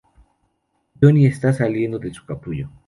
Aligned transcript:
Jonny 0.99 1.27
está 1.27 1.53
saliendo 1.53 1.99
de 1.99 2.11
su 2.11 2.25
capullo. 2.25 2.71